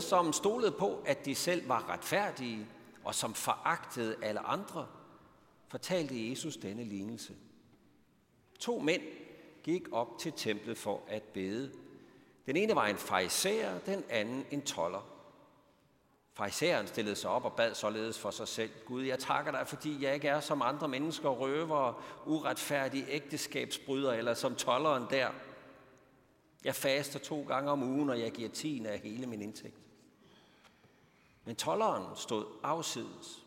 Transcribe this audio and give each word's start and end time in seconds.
som 0.00 0.32
stolede 0.32 0.72
på, 0.72 1.02
at 1.06 1.24
de 1.24 1.34
selv 1.34 1.68
var 1.68 1.88
retfærdige, 1.88 2.66
og 3.04 3.14
som 3.14 3.34
foragtede 3.34 4.16
alle 4.22 4.40
andre, 4.40 4.86
fortalte 5.68 6.30
Jesus 6.30 6.56
denne 6.56 6.84
lignelse. 6.84 7.34
To 8.58 8.78
mænd 8.78 9.02
gik 9.62 9.92
op 9.92 10.18
til 10.18 10.32
templet 10.36 10.78
for 10.78 11.02
at 11.08 11.22
bede. 11.22 11.72
Den 12.46 12.56
ene 12.56 12.74
var 12.74 12.86
en 12.86 12.96
fariser, 12.96 13.78
den 13.78 14.04
anden 14.10 14.46
en 14.50 14.62
toller. 14.62 15.10
Farisæeren 16.32 16.86
stillede 16.86 17.16
sig 17.16 17.30
op 17.30 17.44
og 17.44 17.52
bad 17.52 17.74
således 17.74 18.18
for 18.18 18.30
sig 18.30 18.48
selv. 18.48 18.70
Gud, 18.86 19.02
jeg 19.02 19.18
takker 19.18 19.52
dig, 19.52 19.68
fordi 19.68 20.04
jeg 20.04 20.14
ikke 20.14 20.28
er 20.28 20.40
som 20.40 20.62
andre 20.62 20.88
mennesker, 20.88 21.28
røver, 21.28 22.02
uretfærdige 22.26 23.04
ægteskabsbryder 23.08 24.12
eller 24.12 24.34
som 24.34 24.54
tolleren 24.54 25.04
der. 25.10 25.30
Jeg 26.64 26.74
faster 26.74 27.18
to 27.18 27.44
gange 27.48 27.70
om 27.70 27.82
ugen, 27.82 28.10
og 28.10 28.20
jeg 28.20 28.30
giver 28.30 28.48
tiende 28.48 28.90
af 28.90 28.98
hele 28.98 29.26
min 29.26 29.42
indtægt. 29.42 29.76
Men 31.44 31.56
tolleren 31.56 32.16
stod 32.16 32.46
afsides 32.62 33.46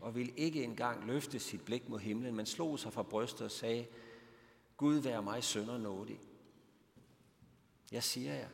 og 0.00 0.14
ville 0.14 0.32
ikke 0.36 0.64
engang 0.64 1.06
løfte 1.06 1.38
sit 1.38 1.64
blik 1.64 1.88
mod 1.88 1.98
himlen, 1.98 2.34
men 2.34 2.46
slog 2.46 2.78
sig 2.78 2.92
fra 2.92 3.02
brystet 3.02 3.44
og 3.44 3.50
sagde, 3.50 3.86
Gud 4.76 4.94
vær 4.94 5.20
mig 5.20 5.44
sønder 5.44 5.78
nådig. 5.78 6.20
Jeg 7.92 8.02
siger 8.02 8.34
jer, 8.34 8.48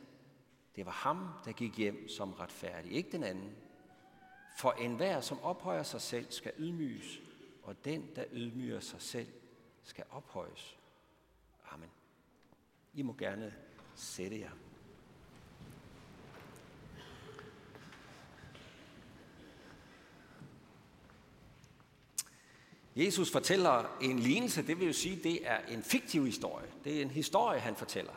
det 0.75 0.85
var 0.85 0.91
ham, 0.91 1.29
der 1.45 1.51
gik 1.51 1.77
hjem 1.77 2.09
som 2.09 2.33
retfærdig, 2.33 2.91
ikke 2.91 3.11
den 3.11 3.23
anden. 3.23 3.55
For 4.57 4.71
enhver, 4.71 5.21
som 5.21 5.39
ophøjer 5.39 5.83
sig 5.83 6.01
selv, 6.01 6.31
skal 6.31 6.53
ydmyges, 6.57 7.19
og 7.63 7.85
den, 7.85 8.15
der 8.15 8.23
ydmyger 8.31 8.79
sig 8.79 9.01
selv, 9.01 9.27
skal 9.83 10.05
ophøjes. 10.11 10.77
Amen. 11.71 11.89
I 12.93 13.01
må 13.01 13.13
gerne 13.13 13.55
sætte 13.95 14.39
jer. 14.39 14.51
Jesus 22.95 23.31
fortæller 23.31 23.97
en 24.01 24.19
lignelse, 24.19 24.67
det 24.67 24.79
vil 24.79 24.87
jo 24.87 24.93
sige, 24.93 25.23
det 25.23 25.47
er 25.47 25.57
en 25.67 25.83
fiktiv 25.83 26.25
historie. 26.25 26.67
Det 26.83 26.97
er 26.97 27.01
en 27.01 27.09
historie, 27.09 27.59
han 27.59 27.75
fortæller. 27.75 28.13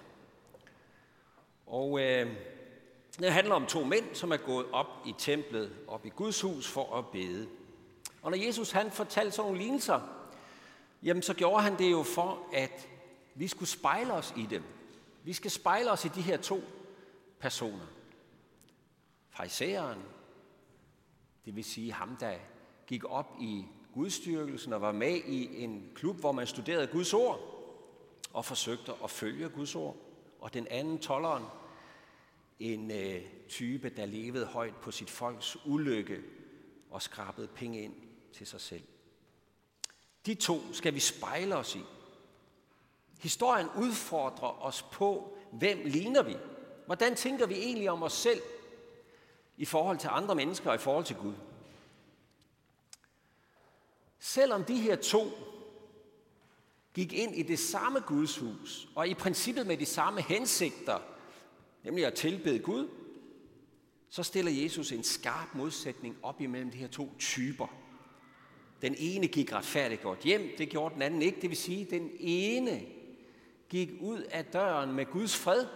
Og 1.66 2.00
øh, 2.00 2.36
det 3.18 3.32
handler 3.32 3.54
om 3.54 3.66
to 3.66 3.84
mænd, 3.84 4.14
som 4.14 4.32
er 4.32 4.36
gået 4.36 4.66
op 4.72 4.86
i 5.06 5.14
templet, 5.18 5.76
op 5.88 6.06
i 6.06 6.08
Guds 6.08 6.40
hus 6.40 6.68
for 6.68 6.96
at 6.96 7.06
bede. 7.06 7.48
Og 8.22 8.30
når 8.30 8.38
Jesus 8.38 8.70
han 8.70 8.90
fortalte 8.90 9.32
sådan 9.32 9.46
nogle 9.46 9.62
lignelser, 9.62 10.00
jamen 11.02 11.22
så 11.22 11.34
gjorde 11.34 11.62
han 11.62 11.78
det 11.78 11.90
jo 11.90 12.02
for, 12.02 12.46
at 12.52 12.88
vi 13.34 13.48
skulle 13.48 13.68
spejle 13.68 14.12
os 14.12 14.34
i 14.36 14.46
dem. 14.50 14.62
Vi 15.24 15.32
skal 15.32 15.50
spejle 15.50 15.90
os 15.90 16.04
i 16.04 16.08
de 16.08 16.22
her 16.22 16.36
to 16.36 16.60
personer. 17.38 17.86
Farisæeren, 19.30 20.02
det 21.44 21.56
vil 21.56 21.64
sige 21.64 21.92
ham, 21.92 22.16
der 22.16 22.34
gik 22.86 23.04
op 23.04 23.36
i 23.40 23.66
gudstyrkelsen 23.94 24.72
og 24.72 24.80
var 24.80 24.92
med 24.92 25.16
i 25.16 25.62
en 25.64 25.92
klub, 25.94 26.16
hvor 26.16 26.32
man 26.32 26.46
studerede 26.46 26.86
Guds 26.86 27.14
ord 27.14 27.40
og 28.32 28.44
forsøgte 28.44 28.92
at 29.04 29.10
følge 29.10 29.48
Guds 29.48 29.74
ord. 29.74 29.96
Og 30.40 30.54
den 30.54 30.66
anden, 30.66 30.98
tolleren, 30.98 31.44
en 32.58 32.90
øh, 32.90 33.22
type, 33.48 33.88
der 33.88 34.06
levede 34.06 34.46
højt 34.46 34.76
på 34.76 34.90
sit 34.90 35.10
folks 35.10 35.56
ulykke 35.64 36.22
og 36.90 37.02
skrabede 37.02 37.48
penge 37.48 37.82
ind 37.82 37.94
til 38.32 38.46
sig 38.46 38.60
selv. 38.60 38.82
De 40.26 40.34
to 40.34 40.72
skal 40.72 40.94
vi 40.94 41.00
spejle 41.00 41.56
os 41.56 41.74
i. 41.74 41.82
Historien 43.20 43.66
udfordrer 43.76 44.64
os 44.64 44.82
på, 44.82 45.36
hvem 45.52 45.78
ligner 45.84 46.22
vi? 46.22 46.36
Hvordan 46.86 47.14
tænker 47.14 47.46
vi 47.46 47.54
egentlig 47.54 47.90
om 47.90 48.02
os 48.02 48.12
selv 48.12 48.42
i 49.56 49.64
forhold 49.64 49.98
til 49.98 50.08
andre 50.12 50.34
mennesker 50.34 50.70
og 50.70 50.76
i 50.76 50.78
forhold 50.78 51.04
til 51.04 51.16
Gud? 51.16 51.34
Selvom 54.18 54.64
de 54.64 54.80
her 54.80 54.96
to 54.96 55.30
gik 56.94 57.12
ind 57.12 57.34
i 57.34 57.42
det 57.42 57.58
samme 57.58 58.00
Guds 58.00 58.38
hus, 58.38 58.88
og 58.94 59.08
i 59.08 59.14
princippet 59.14 59.66
med 59.66 59.76
de 59.76 59.86
samme 59.86 60.22
hensigter, 60.22 60.98
nemlig 61.84 62.06
at 62.06 62.14
tilbede 62.14 62.58
Gud, 62.58 62.88
så 64.08 64.22
stiller 64.22 64.52
Jesus 64.52 64.92
en 64.92 65.02
skarp 65.02 65.54
modsætning 65.54 66.16
op 66.22 66.40
imellem 66.40 66.70
de 66.70 66.78
her 66.78 66.88
to 66.88 67.10
typer. 67.18 67.66
Den 68.82 68.94
ene 68.98 69.28
gik 69.28 69.52
retfærdigt 69.52 70.02
godt 70.02 70.20
hjem, 70.20 70.50
det 70.58 70.68
gjorde 70.68 70.94
den 70.94 71.02
anden 71.02 71.22
ikke. 71.22 71.40
Det 71.40 71.50
vil 71.50 71.56
sige, 71.56 71.84
at 71.84 71.90
den 71.90 72.10
ene 72.18 72.86
gik 73.68 73.90
ud 74.00 74.22
af 74.22 74.44
døren 74.44 74.92
med 74.92 75.06
Guds 75.06 75.36
fred. 75.36 75.66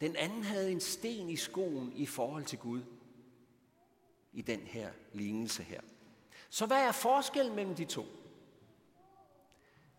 Den 0.00 0.16
anden 0.16 0.44
havde 0.44 0.72
en 0.72 0.80
sten 0.80 1.30
i 1.30 1.36
skoen 1.36 1.92
i 1.96 2.06
forhold 2.06 2.44
til 2.44 2.58
Gud 2.58 2.82
i 4.32 4.42
den 4.42 4.60
her 4.60 4.90
lignelse 5.12 5.62
her. 5.62 5.80
Så 6.54 6.66
hvad 6.66 6.82
er 6.82 6.92
forskellen 6.92 7.54
mellem 7.54 7.74
de 7.74 7.84
to? 7.84 8.06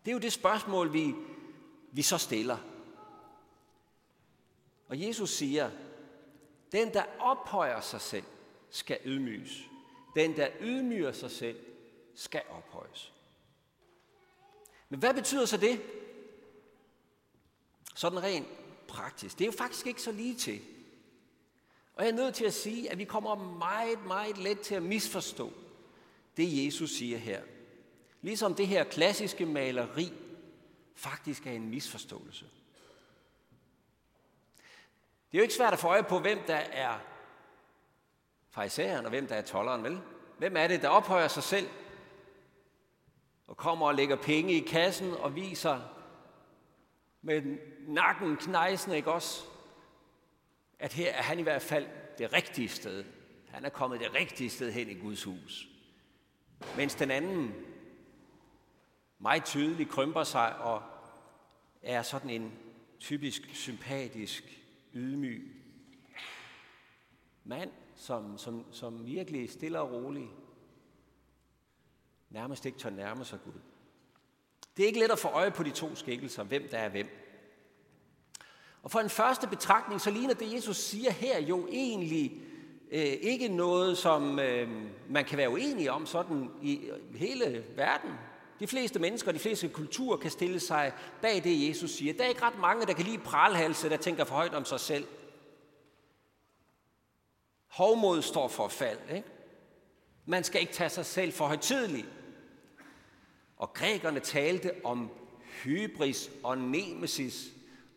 Det 0.04 0.10
er 0.10 0.12
jo 0.12 0.18
det 0.18 0.32
spørgsmål, 0.32 0.92
vi, 0.92 1.14
vi 1.92 2.02
så 2.02 2.18
stiller. 2.18 2.58
Og 4.88 5.00
Jesus 5.00 5.30
siger, 5.30 5.70
den 6.72 6.94
der 6.94 7.04
ophøjer 7.18 7.80
sig 7.80 8.00
selv, 8.00 8.24
skal 8.70 8.98
ydmyges. 9.04 9.62
Den 10.14 10.36
der 10.36 10.48
ydmyger 10.60 11.12
sig 11.12 11.30
selv, 11.30 11.60
skal 12.14 12.42
ophøjes. 12.50 13.12
Men 14.88 15.00
hvad 15.00 15.14
betyder 15.14 15.44
så 15.44 15.56
det? 15.56 15.82
Sådan 17.94 18.22
rent 18.22 18.48
praktisk. 18.88 19.38
Det 19.38 19.44
er 19.44 19.48
jo 19.48 19.58
faktisk 19.58 19.86
ikke 19.86 20.02
så 20.02 20.12
lige 20.12 20.34
til. 20.34 20.60
Og 21.94 22.04
jeg 22.04 22.10
er 22.10 22.16
nødt 22.16 22.34
til 22.34 22.44
at 22.44 22.54
sige, 22.54 22.90
at 22.90 22.98
vi 22.98 23.04
kommer 23.04 23.34
meget, 23.34 24.06
meget 24.06 24.38
let 24.38 24.60
til 24.60 24.74
at 24.74 24.82
misforstå 24.82 25.52
det, 26.36 26.66
Jesus 26.66 26.90
siger 26.90 27.18
her. 27.18 27.42
Ligesom 28.22 28.54
det 28.54 28.66
her 28.66 28.84
klassiske 28.84 29.46
maleri 29.46 30.12
faktisk 30.94 31.46
er 31.46 31.52
en 31.52 31.68
misforståelse. 31.68 32.44
Det 35.32 35.38
er 35.38 35.38
jo 35.38 35.42
ikke 35.42 35.54
svært 35.54 35.72
at 35.72 35.78
få 35.78 35.88
øje 35.88 36.02
på, 36.02 36.18
hvem 36.18 36.38
der 36.46 36.56
er 36.56 36.98
farisæeren 38.50 39.04
og 39.04 39.10
hvem 39.10 39.26
der 39.26 39.34
er 39.34 39.42
tolleren, 39.42 39.84
vel? 39.84 40.00
Hvem 40.38 40.56
er 40.56 40.68
det, 40.68 40.82
der 40.82 40.88
ophøjer 40.88 41.28
sig 41.28 41.42
selv 41.42 41.68
og 43.46 43.56
kommer 43.56 43.86
og 43.86 43.94
lægger 43.94 44.16
penge 44.16 44.52
i 44.52 44.60
kassen 44.60 45.12
og 45.14 45.34
viser 45.34 45.80
med 47.22 47.58
nakken 47.88 48.36
knejsende, 48.36 48.96
ikke 48.96 49.12
også? 49.12 49.44
At 50.78 50.92
her 50.92 51.12
er 51.12 51.22
han 51.22 51.38
i 51.38 51.42
hvert 51.42 51.62
fald 51.62 51.86
det 52.18 52.32
rigtige 52.32 52.68
sted. 52.68 53.04
Han 53.48 53.64
er 53.64 53.68
kommet 53.68 54.00
det 54.00 54.14
rigtige 54.14 54.50
sted 54.50 54.72
hen 54.72 54.90
i 54.90 54.94
Guds 54.94 55.24
hus. 55.24 55.68
Mens 56.76 56.94
den 56.94 57.10
anden 57.10 57.54
meget 59.18 59.44
tydeligt 59.44 59.90
krymper 59.90 60.24
sig 60.24 60.56
og 60.56 60.82
er 61.82 62.02
sådan 62.02 62.30
en 62.30 62.52
typisk 63.00 63.42
sympatisk, 63.52 64.62
ydmyg 64.94 65.62
mand, 67.44 67.70
som, 67.96 68.38
som, 68.38 68.72
som 68.72 69.06
virkelig 69.06 69.50
stille 69.50 69.80
og 69.80 69.92
roligt 69.92 70.30
nærmest 72.30 72.66
ikke 72.66 72.78
tør 72.78 72.90
nærme 72.90 73.24
sig 73.24 73.38
Gud. 73.44 73.60
Det 74.76 74.82
er 74.82 74.86
ikke 74.86 74.98
let 74.98 75.10
at 75.10 75.18
få 75.18 75.28
øje 75.28 75.50
på 75.50 75.62
de 75.62 75.70
to 75.70 75.94
skikkelser, 75.94 76.42
hvem 76.42 76.68
der 76.70 76.78
er 76.78 76.88
hvem. 76.88 77.08
Og 78.82 78.90
for 78.90 79.00
en 79.00 79.10
første 79.10 79.48
betragtning, 79.48 80.00
så 80.00 80.10
ligner 80.10 80.34
det, 80.34 80.52
Jesus 80.52 80.76
siger 80.76 81.10
her, 81.10 81.40
jo 81.40 81.66
egentlig 81.66 82.42
øh, 82.90 83.00
ikke 83.00 83.48
noget, 83.48 83.98
som 83.98 84.38
øh, 84.38 84.68
man 85.08 85.24
kan 85.24 85.38
være 85.38 85.50
uenig 85.50 85.90
om 85.90 86.06
sådan 86.06 86.50
i 86.62 86.90
hele 87.14 87.64
verden. 87.76 88.10
De 88.60 88.66
fleste 88.66 88.98
mennesker 88.98 89.28
og 89.28 89.34
de 89.34 89.38
fleste 89.38 89.68
kulturer 89.68 90.16
kan 90.16 90.30
stille 90.30 90.60
sig 90.60 90.92
bag 91.22 91.44
det, 91.44 91.68
Jesus 91.68 91.90
siger. 91.90 92.12
Der 92.12 92.24
er 92.24 92.28
ikke 92.28 92.42
ret 92.42 92.58
mange, 92.58 92.86
der 92.86 92.92
kan 92.92 93.04
lide 93.04 93.18
pralhalse, 93.18 93.90
der 93.90 93.96
tænker 93.96 94.24
for 94.24 94.34
højt 94.34 94.54
om 94.54 94.64
sig 94.64 94.80
selv. 94.80 95.06
Hovmod 97.66 98.22
står 98.22 98.48
for 98.48 98.68
fald. 98.68 98.98
Ikke? 99.14 99.28
Man 100.26 100.44
skal 100.44 100.60
ikke 100.60 100.72
tage 100.72 100.90
sig 100.90 101.06
selv 101.06 101.32
for 101.32 101.46
højtidligt. 101.46 102.06
Og 103.56 103.72
grækerne 103.72 104.20
talte 104.20 104.72
om 104.84 105.10
hybris 105.64 106.30
og 106.42 106.58
nemesis, 106.58 107.46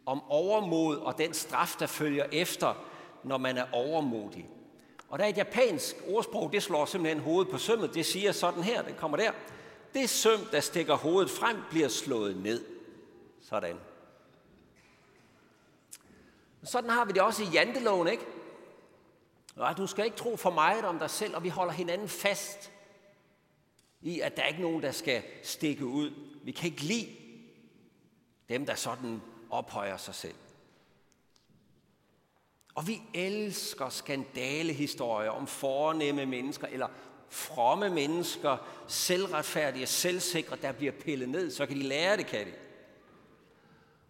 om 0.05 0.23
overmod 0.29 0.97
og 0.97 1.17
den 1.17 1.33
straf, 1.33 1.75
der 1.79 1.87
følger 1.87 2.25
efter, 2.31 2.85
når 3.23 3.37
man 3.37 3.57
er 3.57 3.65
overmodig. 3.73 4.49
Og 5.09 5.19
der 5.19 5.25
er 5.25 5.29
et 5.29 5.37
japansk 5.37 5.95
ordsprog, 6.07 6.53
det 6.53 6.63
slår 6.63 6.85
simpelthen 6.85 7.23
hovedet 7.23 7.51
på 7.51 7.57
sømmet. 7.57 7.93
Det 7.93 8.05
siger 8.05 8.31
sådan 8.31 8.63
her, 8.63 8.81
det 8.81 8.97
kommer 8.97 9.17
der. 9.17 9.31
Det 9.93 10.09
søm, 10.09 10.39
der 10.51 10.59
stikker 10.59 10.95
hovedet 10.95 11.31
frem, 11.31 11.57
bliver 11.69 11.87
slået 11.87 12.37
ned. 12.37 12.65
Sådan. 13.41 13.75
Sådan 16.63 16.89
har 16.89 17.05
vi 17.05 17.11
det 17.11 17.21
også 17.21 17.43
i 17.43 17.47
janteloven, 17.53 18.07
ikke? 18.07 18.25
Nej, 19.55 19.73
du 19.73 19.87
skal 19.87 20.05
ikke 20.05 20.17
tro 20.17 20.35
for 20.35 20.49
meget 20.49 20.85
om 20.85 20.99
dig 20.99 21.09
selv, 21.09 21.35
og 21.35 21.43
vi 21.43 21.49
holder 21.49 21.73
hinanden 21.73 22.09
fast 22.09 22.71
i, 24.01 24.19
at 24.19 24.37
der 24.37 24.43
er 24.43 24.47
ikke 24.47 24.61
nogen, 24.61 24.81
der 24.81 24.91
skal 24.91 25.23
stikke 25.43 25.85
ud. 25.85 26.11
Vi 26.43 26.51
kan 26.51 26.69
ikke 26.69 26.81
lide 26.81 27.15
dem, 28.49 28.65
der 28.65 28.75
sådan 28.75 29.21
ophøjer 29.49 29.97
sig 29.97 30.15
selv. 30.15 30.35
Og 32.75 32.87
vi 32.87 33.01
elsker 33.13 33.89
skandalehistorier 33.89 35.29
om 35.29 35.47
fornemme 35.47 36.25
mennesker, 36.25 36.67
eller 36.67 36.87
fromme 37.29 37.89
mennesker, 37.89 38.57
selvretfærdige, 38.87 39.87
selvsikre, 39.87 40.57
der 40.61 40.71
bliver 40.71 40.91
pillet 40.91 41.29
ned, 41.29 41.51
så 41.51 41.65
kan 41.65 41.77
de 41.77 41.83
lære 41.83 42.17
det, 42.17 42.25
kan 42.25 42.47
de. 42.47 42.51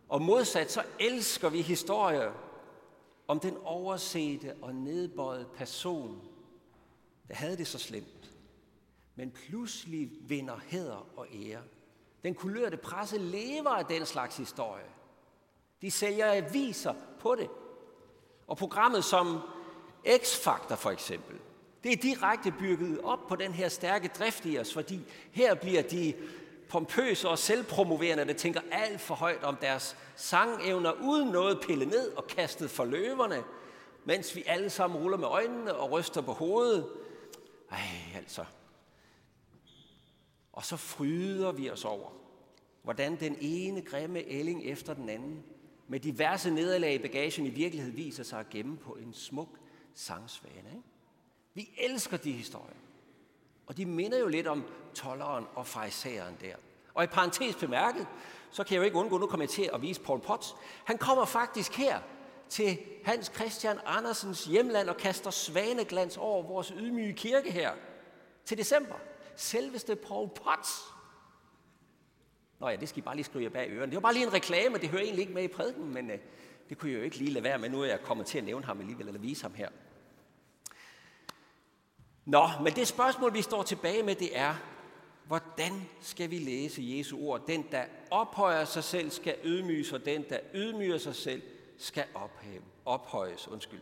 Og 0.10 0.22
modsat, 0.22 0.72
så 0.72 0.84
elsker 1.00 1.50
vi 1.50 1.62
historier 1.62 2.32
om 3.28 3.40
den 3.40 3.58
oversete 3.64 4.56
og 4.62 4.76
nedbøjede 4.76 5.48
person, 5.56 6.22
der 7.28 7.36
havde 7.36 7.58
det 7.58 7.68
så 7.68 7.80
slemt, 7.80 8.32
men 9.16 9.32
pludselig 9.32 10.12
vinder 10.22 10.60
hæder 10.68 11.08
og 11.16 11.28
ære. 11.34 11.62
Den 12.24 12.36
kulørte 12.36 12.78
presse 12.78 13.18
lever 13.18 13.70
af 13.70 13.86
den 13.86 14.06
slags 14.06 14.38
historie. 14.38 14.86
De 15.82 15.92
sælger 15.92 16.34
aviser 16.34 16.94
på 17.20 17.36
det. 17.36 17.50
Og 18.50 18.58
programmet 18.58 19.04
som 19.04 19.40
X-Factor 20.08 20.76
for 20.76 20.90
eksempel, 20.90 21.40
det 21.84 21.92
er 21.92 21.98
direkte 21.98 22.52
bygget 22.60 23.02
op 23.04 23.28
på 23.28 23.36
den 23.36 23.54
her 23.54 23.70
stærke 23.70 24.08
drift 24.20 24.46
i 24.46 24.60
os, 24.60 24.74
fordi 24.74 25.00
her 25.32 25.56
bliver 25.56 25.82
de 25.82 26.14
pompøse 26.70 27.30
og 27.30 27.38
selvpromoverende, 27.38 28.26
der 28.26 28.34
tænker 28.34 28.62
alt 28.72 29.02
for 29.02 29.16
højt 29.16 29.44
om 29.44 29.56
deres 29.56 29.98
sangevner, 30.16 30.92
uden 30.92 31.30
noget 31.30 31.60
pille 31.62 31.86
ned 31.86 32.12
og 32.12 32.28
kastet 32.28 32.70
for 32.70 32.86
løverne, 32.86 33.44
mens 34.06 34.36
vi 34.36 34.44
alle 34.48 34.70
sammen 34.70 35.00
ruller 35.00 35.18
med 35.18 35.28
øjnene 35.28 35.76
og 35.76 35.92
ryster 35.92 36.22
på 36.22 36.34
hovedet. 36.34 36.88
Ej, 37.72 37.80
altså. 38.16 38.46
Og 40.54 40.66
så 40.66 40.78
fryder 40.78 41.52
vi 41.52 41.70
os 41.70 41.86
over, 41.86 42.10
hvordan 42.84 43.16
den 43.16 43.38
ene 43.42 43.82
grimme 43.82 44.20
ælling 44.20 44.64
efter 44.64 44.94
den 44.94 45.10
anden, 45.10 45.44
med 45.90 46.00
diverse 46.00 46.50
nederlag 46.50 46.94
i 46.94 46.98
bagagen 46.98 47.46
i 47.46 47.50
virkeligheden 47.50 47.98
viser 47.98 48.24
sig 48.24 48.40
at 48.40 48.50
gemme 48.50 48.78
på 48.78 48.94
en 48.94 49.14
smuk 49.14 49.50
sangsvane. 49.94 50.70
Ikke? 50.70 50.84
Vi 51.54 51.70
elsker 51.78 52.18
de 52.18 52.32
historier. 52.32 52.76
Og 53.68 53.78
de 53.78 53.86
minder 53.86 54.20
jo 54.20 54.28
lidt 54.28 54.48
om 54.48 54.64
tolleren 54.94 55.46
og 55.56 55.68
fejseren 55.68 56.38
der. 56.42 56.56
Og 56.94 57.04
i 57.04 57.08
parentes 57.08 57.56
bemærket, 57.56 58.08
så 58.52 58.64
kan 58.64 58.74
jeg 58.74 58.80
jo 58.80 58.86
ikke 58.86 58.98
undgå, 58.98 59.18
nu 59.18 59.28
kommer 59.28 59.44
jeg 59.44 59.50
til 59.50 59.70
at 59.74 59.82
vise 59.82 60.02
Paul 60.02 60.20
Potts. 60.20 60.56
Han 60.86 60.98
kommer 60.98 61.26
faktisk 61.26 61.78
her 61.78 62.00
til 62.50 62.78
Hans 63.04 63.32
Christian 63.36 63.80
Andersens 63.86 64.46
hjemland 64.46 64.90
og 64.90 64.98
kaster 64.98 65.32
svaneglans 65.32 66.18
over 66.18 66.44
vores 66.44 66.74
ydmyge 66.78 67.14
kirke 67.14 67.52
her 67.52 67.72
til 68.46 68.58
december. 68.58 68.96
Selveste 69.36 69.96
Paul 69.96 70.30
Potts. 70.30 70.84
Nå 72.60 72.70
ja, 72.70 72.76
det 72.76 72.90
skal 72.90 73.00
I 73.00 73.02
bare 73.02 73.16
lige 73.16 73.26
skrive 73.26 73.44
jer 73.44 73.50
bag 73.50 73.70
ørerne. 73.72 73.92
Det 73.92 73.96
var 73.96 74.02
bare 74.02 74.14
lige 74.14 74.26
en 74.26 74.34
reklame, 74.34 74.78
det 74.78 74.90
hører 74.90 75.04
egentlig 75.04 75.22
ikke 75.22 75.34
med 75.34 75.44
i 75.44 75.48
prædiken, 75.48 75.94
men 75.94 76.12
øh, 76.12 76.20
det 76.70 76.78
kunne 76.78 76.92
jeg 76.92 76.98
jo 76.98 77.04
ikke 77.04 77.18
lige 77.18 77.32
lade 77.32 77.44
være 77.44 77.58
med. 77.58 77.70
Nu 77.70 77.82
er 77.82 77.86
jeg 77.86 78.02
kommet 78.02 78.26
til 78.26 78.38
at 78.38 78.44
nævne 78.44 78.66
ham 78.66 78.80
alligevel, 78.80 79.08
eller 79.08 79.20
vise 79.20 79.42
ham 79.42 79.54
her. 79.54 79.70
Nå, 82.26 82.48
men 82.64 82.74
det 82.74 82.88
spørgsmål, 82.88 83.34
vi 83.34 83.42
står 83.42 83.64
tilbage 83.64 84.04
med, 84.04 84.16
det 84.16 84.38
er, 84.38 84.56
hvordan 85.28 85.90
skal 86.02 86.32
vi 86.32 86.38
læse 86.38 86.82
Jesu 86.86 87.20
ord? 87.20 87.48
Den, 87.48 87.66
der 87.72 87.84
ophøjer 88.12 88.66
sig 88.66 88.84
selv, 88.84 89.10
skal 89.10 89.36
ydmyges, 89.44 89.94
og 89.94 90.06
den, 90.06 90.26
der 90.30 90.40
ydmyger 90.54 90.98
sig 90.98 91.16
selv, 91.16 91.42
skal 91.78 92.06
ophæve, 92.14 92.62
ophøjes. 92.86 93.48
Undskyld. 93.48 93.82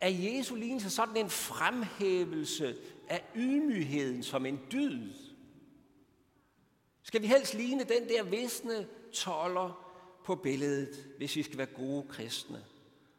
Er 0.00 0.08
Jesu 0.08 0.54
lignelse 0.54 0.90
sådan 0.90 1.16
en 1.16 1.30
fremhævelse 1.30 2.76
af 3.08 3.22
ydmygheden 3.34 4.22
som 4.22 4.46
en 4.46 4.60
dyd? 4.72 5.27
Skal 7.08 7.22
vi 7.22 7.26
helst 7.26 7.54
ligne 7.54 7.84
den 7.84 8.08
der 8.08 8.22
visne 8.22 8.86
toller 9.12 9.94
på 10.24 10.34
billedet, 10.34 11.14
hvis 11.16 11.36
vi 11.36 11.42
skal 11.42 11.58
være 11.58 11.66
gode 11.66 12.08
kristne? 12.08 12.64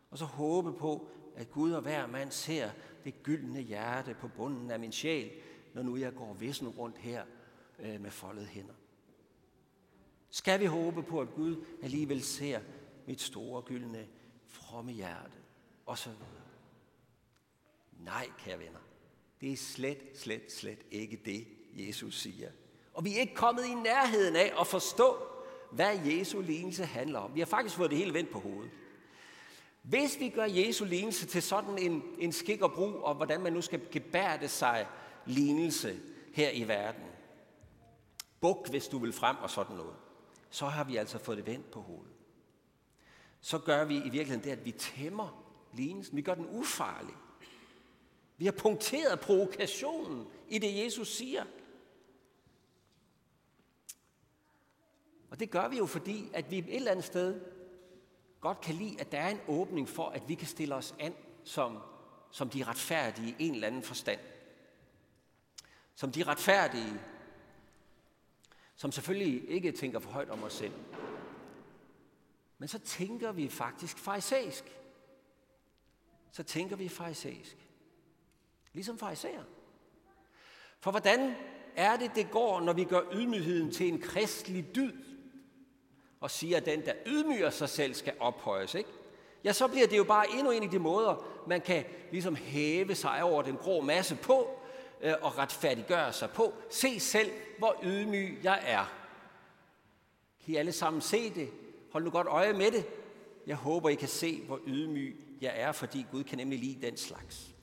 Og 0.09 0.17
så 0.17 0.25
håbe 0.25 0.73
på, 0.73 1.09
at 1.35 1.51
Gud 1.51 1.71
og 1.71 1.81
hver 1.81 2.07
mand 2.07 2.31
ser 2.31 2.71
det 3.03 3.23
gyldne 3.23 3.61
hjerte 3.61 4.15
på 4.21 4.27
bunden 4.27 4.71
af 4.71 4.79
min 4.79 4.91
sjæl, 4.91 5.31
når 5.73 5.81
nu 5.81 5.95
jeg 5.95 6.15
går 6.15 6.33
vissen 6.33 6.67
rundt 6.67 6.97
her 6.97 7.25
øh, 7.79 8.01
med 8.01 8.11
foldede 8.11 8.45
hænder. 8.45 8.73
Skal 10.29 10.59
vi 10.59 10.65
håbe 10.65 11.03
på, 11.03 11.21
at 11.21 11.33
Gud 11.35 11.65
alligevel 11.83 12.23
ser 12.23 12.59
mit 13.07 13.21
store 13.21 13.61
gyldne 13.61 14.07
fromme 14.45 14.91
hjerte, 14.91 15.37
og 15.85 15.97
så 15.97 16.09
videre. 16.09 16.45
Nej, 17.99 18.29
kære 18.39 18.59
venner. 18.59 18.79
Det 19.41 19.51
er 19.51 19.57
slet, 19.57 20.01
slet, 20.15 20.51
slet 20.51 20.85
ikke 20.91 21.21
det, 21.25 21.47
Jesus 21.73 22.19
siger. 22.19 22.51
Og 22.93 23.05
vi 23.05 23.15
er 23.15 23.19
ikke 23.19 23.35
kommet 23.35 23.65
i 23.65 23.73
nærheden 23.73 24.35
af 24.35 24.53
at 24.59 24.67
forstå, 24.67 25.17
hvad 25.71 25.99
Jesu 26.05 26.41
lignelse 26.41 26.85
handler 26.85 27.19
om. 27.19 27.35
Vi 27.35 27.39
har 27.39 27.45
faktisk 27.45 27.75
fået 27.75 27.89
det 27.89 27.97
hele 27.97 28.13
vendt 28.13 28.29
på 28.29 28.39
hovedet. 28.39 28.71
Hvis 29.81 30.19
vi 30.19 30.29
gør 30.29 30.45
Jesu 30.45 30.85
lignelse 30.85 31.25
til 31.25 31.41
sådan 31.41 31.77
en, 31.77 32.03
en 32.19 32.31
skik 32.31 32.61
og 32.61 32.73
brug, 32.73 33.03
og 33.03 33.15
hvordan 33.15 33.41
man 33.41 33.53
nu 33.53 33.61
skal 33.61 33.81
gebærde 33.91 34.47
sig 34.47 34.87
lignelse 35.25 35.99
her 36.33 36.49
i 36.49 36.67
verden, 36.67 37.03
buk, 38.41 38.69
hvis 38.69 38.87
du 38.87 38.97
vil 38.97 39.13
frem 39.13 39.37
og 39.37 39.49
sådan 39.49 39.75
noget, 39.75 39.95
så 40.49 40.65
har 40.65 40.83
vi 40.83 40.97
altså 40.97 41.17
fået 41.17 41.37
det 41.37 41.47
vendt 41.47 41.71
på 41.71 41.81
hovedet. 41.81 42.13
Så 43.41 43.59
gør 43.59 43.85
vi 43.85 43.95
i 43.95 44.09
virkeligheden 44.09 44.43
det, 44.43 44.51
at 44.51 44.65
vi 44.65 44.71
tæmmer 44.71 45.43
lignelsen. 45.73 46.17
Vi 46.17 46.21
gør 46.21 46.35
den 46.35 46.47
ufarlig. 46.49 47.15
Vi 48.37 48.45
har 48.45 48.51
punkteret 48.51 49.19
provokationen 49.19 50.27
i 50.47 50.57
det, 50.57 50.83
Jesus 50.83 51.15
siger. 51.15 51.43
Og 55.29 55.39
det 55.39 55.49
gør 55.49 55.67
vi 55.67 55.77
jo, 55.77 55.85
fordi 55.85 56.29
at 56.33 56.51
vi 56.51 56.57
et 56.57 56.75
eller 56.75 56.91
andet 56.91 57.05
sted 57.05 57.41
godt 58.41 58.61
kan 58.61 58.75
lide, 58.75 59.01
at 59.01 59.11
der 59.11 59.19
er 59.19 59.29
en 59.29 59.41
åbning 59.47 59.89
for, 59.89 60.09
at 60.09 60.29
vi 60.29 60.35
kan 60.35 60.47
stille 60.47 60.75
os 60.75 60.95
an 60.99 61.13
som, 61.43 61.77
som 62.31 62.49
de 62.49 62.63
retfærdige 62.63 63.35
i 63.39 63.47
en 63.47 63.53
eller 63.53 63.67
anden 63.67 63.83
forstand. 63.83 64.19
Som 65.95 66.11
de 66.11 66.23
retfærdige, 66.23 67.01
som 68.75 68.91
selvfølgelig 68.91 69.49
ikke 69.49 69.71
tænker 69.71 69.99
for 69.99 70.09
højt 70.09 70.29
om 70.29 70.43
os 70.43 70.53
selv. 70.53 70.73
Men 72.57 72.67
så 72.67 72.79
tænker 72.79 73.31
vi 73.31 73.49
faktisk 73.49 73.97
farisæisk. 73.97 74.79
Så 76.31 76.43
tænker 76.43 76.75
vi 76.75 76.89
farisæisk. 76.89 77.57
Ligesom 78.73 78.97
farisæer. 78.97 79.43
For 80.79 80.91
hvordan 80.91 81.35
er 81.75 81.97
det, 81.97 82.11
det 82.15 82.31
går, 82.31 82.61
når 82.61 82.73
vi 82.73 82.83
gør 82.83 83.01
ydmygheden 83.13 83.71
til 83.71 83.87
en 83.87 84.01
kristelig 84.01 84.75
dyd? 84.75 85.08
Og 86.19 86.31
siger, 86.31 86.57
at 86.57 86.65
den, 86.65 86.85
der 86.85 86.93
ydmyger 87.05 87.49
sig 87.49 87.69
selv, 87.69 87.93
skal 87.93 88.13
ophøjes, 88.19 88.75
ikke? 88.75 88.89
Ja, 89.43 89.53
så 89.53 89.67
bliver 89.67 89.87
det 89.87 89.97
jo 89.97 90.03
bare 90.03 90.25
endnu 90.31 90.51
en 90.51 90.63
af 90.63 90.69
de 90.69 90.79
måder, 90.79 91.43
man 91.47 91.61
kan 91.61 91.85
ligesom 92.11 92.35
hæve 92.35 92.95
sig 92.95 93.23
over 93.23 93.41
den 93.41 93.57
grå 93.57 93.81
masse 93.81 94.15
på, 94.15 94.59
øh, 95.01 95.13
og 95.21 95.37
retfærdiggøre 95.37 96.13
sig 96.13 96.29
på. 96.29 96.53
Se 96.69 96.99
selv, 96.99 97.31
hvor 97.57 97.75
ydmyg 97.83 98.39
jeg 98.43 98.61
er. 98.65 98.93
Kan 100.45 100.53
I 100.53 100.57
alle 100.57 100.71
sammen 100.71 101.01
se 101.01 101.33
det? 101.33 101.49
Hold 101.91 102.03
nu 102.03 102.09
godt 102.09 102.27
øje 102.27 102.53
med 102.53 102.71
det. 102.71 102.85
Jeg 103.47 103.55
håber, 103.55 103.89
I 103.89 103.95
kan 103.95 104.07
se, 104.07 104.41
hvor 104.41 104.59
ydmyg 104.67 105.15
jeg 105.41 105.53
er, 105.55 105.71
fordi 105.71 106.05
Gud 106.11 106.23
kan 106.23 106.37
nemlig 106.37 106.59
lide 106.59 106.87
den 106.87 106.97
slags. 106.97 107.55